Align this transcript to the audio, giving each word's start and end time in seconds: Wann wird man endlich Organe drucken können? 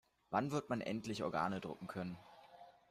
Wann 0.31 0.49
wird 0.49 0.67
man 0.71 0.81
endlich 0.81 1.21
Organe 1.21 1.61
drucken 1.61 1.85
können? 1.85 2.17